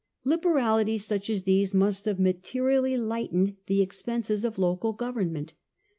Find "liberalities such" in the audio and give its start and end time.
0.23-1.29